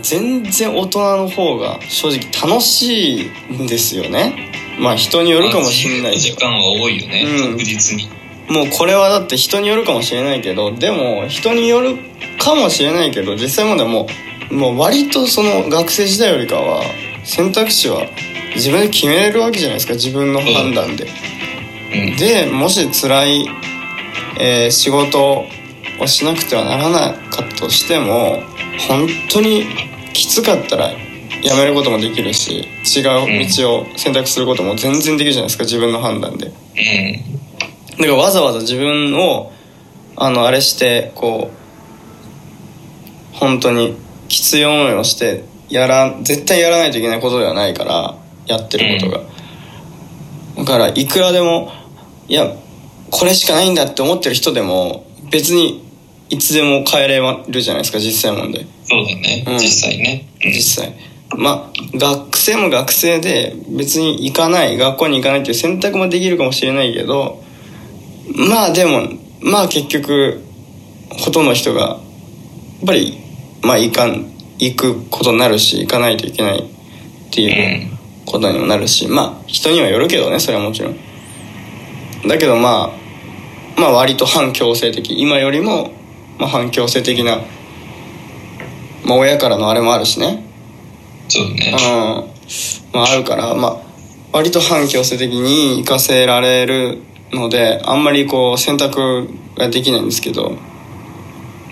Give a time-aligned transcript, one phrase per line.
[0.00, 4.50] 全然大人の方が正直楽しいんですよね。
[4.78, 7.52] まあ人によるかもしれない時間は多いよね、うん。
[7.52, 8.08] 確実に。
[8.48, 11.96] もうこれはだって人によるかもしれないけどでも人による
[12.38, 14.06] かもしれないけど実際問題も
[14.50, 16.82] うもう割とその学生時代よりかは
[17.24, 18.06] 選択肢は
[18.54, 21.06] 自分で決めれるわけじゃないですか自分の判断で、
[21.94, 22.16] うん。
[22.16, 23.48] でもし辛い、
[24.38, 25.46] えー仕事
[26.00, 28.42] をしなくてはならなかったとしても
[28.88, 29.64] 本当に
[30.12, 36.46] きつかったらやめることもできるし違う道を選択することも全然できるじゃないですか自分の判断で。
[36.46, 36.52] だ
[37.98, 39.52] からわざわざ自分を
[40.16, 43.96] あのあれしてこう本当に
[44.28, 48.16] きつい思いをしてやら絶対やらないといけないことではないから
[48.46, 49.24] やってることが、
[50.56, 51.72] だからいくらでも
[52.28, 52.54] いや
[53.10, 55.82] これしかないんだって思ってる人でも別に
[56.30, 58.64] いつでも変えれるじゃないですか実際問題。
[58.84, 59.58] そうだね、うん。
[59.58, 60.52] 実際ね、うん。
[60.52, 60.94] 実際。
[61.36, 67.42] まあ学生も学生で別に行かない学校に行かないっていう選択もできるかもしれないけど
[68.48, 69.08] まあでも
[69.40, 70.40] まあ結局
[71.10, 71.98] ほとんどの人がやっ
[72.86, 73.18] ぱり
[73.62, 76.64] まあ行かん行くことになるし行かないといけないっ
[77.32, 77.88] ていう
[78.26, 80.96] ことにもなるしまあ人にはよるけどねそれはもちろん。
[82.28, 83.03] だけどまあ
[83.76, 85.20] まあ割と反強制的。
[85.20, 85.92] 今よりも、
[86.38, 87.38] まあ、反強制的な
[89.04, 90.44] まあ親からのあれもあるしね。
[91.28, 91.72] そうだね。
[91.72, 91.78] うん。
[92.92, 93.76] まああるからまあ
[94.32, 96.98] 割と反強制的に行かせられる
[97.32, 100.56] のであんまりこう選択ができないんですけど。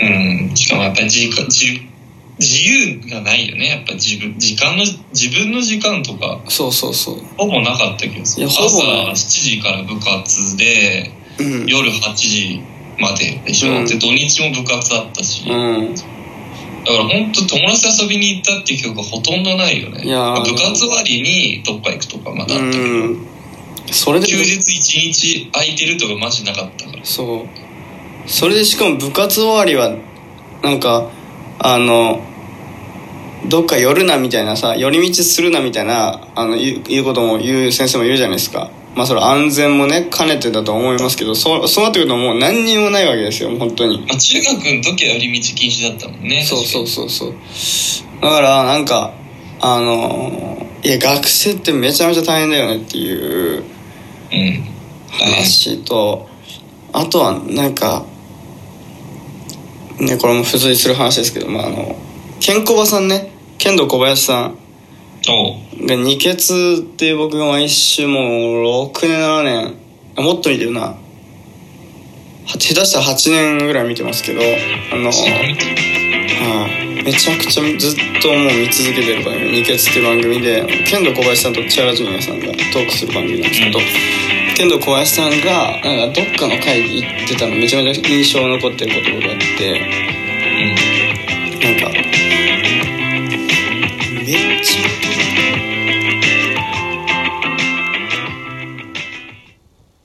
[0.00, 0.54] うん。
[0.54, 1.92] しかもやっぱり時間自
[2.38, 3.66] 自由がないよね。
[3.68, 7.16] やっぱ自分時間の自分の時間とかそうそうそう。
[7.36, 8.46] ほぼなかった気がする。
[8.46, 11.66] いやほ朝7時から部活でうん。
[11.66, 12.62] 夜8時
[12.98, 13.86] まででしょ、うん。
[13.86, 15.94] で土日も部活あったし、うん。
[15.94, 20.02] だから本当友達と遊びに行ったっていう記憶がほとんどないよね。
[20.02, 23.26] 部活終わりにどっか行くとかまだあったけど、うん。
[23.90, 27.04] それで休日一日空いてるとかマジなかったから。
[27.04, 28.28] そう。
[28.28, 29.96] それでしかも部活終わりは
[30.62, 31.10] なんか
[31.58, 32.20] あの
[33.48, 44.04] どっか寄るなみたいなさ寄り道するなみたいなあの言う言うことも言う先生もいるじゃないですかまあそれ安全もね兼ねてだと思いますけどそうそうなってくるともう何にもないわけですよ本当に。
[44.06, 47.34] まあ、中学の時は寄り道禁止だったもんねそうそうそうそう。
[48.20, 49.14] だからなんか
[49.60, 53.64] あのいや学生ってめちゃめちゃ大変だよねっていう
[54.32, 54.64] うん。
[55.10, 56.28] 話と
[56.92, 58.04] あとはなんか
[60.00, 61.96] ねこれも付随する話ですけど、まあ、あの
[62.40, 63.30] ケンコバさんね。
[63.58, 64.58] 剣道小林さん
[65.80, 68.22] が二血って僕が毎週もう
[68.90, 69.74] 6年7年
[70.16, 70.80] あもっと見てるな。
[70.80, 75.10] は下手したら8年ぐらい見てますけどあの
[76.42, 83.84] はい、めちゃくちゃずっともう見続けてる番組「二血」っていう番組で剣道小林さんと千原ジュニアさんがトークする番組なんですけど、うん。
[84.56, 89.80] 剣道小林さんがなんかどっかの会で言ってたのめちゃめちゃ印象に残ってることがあって
[91.62, 92.11] なんか